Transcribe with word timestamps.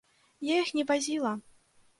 Я 0.53 0.63
іх 0.63 0.73
не 0.79 0.87
вазіла. 0.93 1.37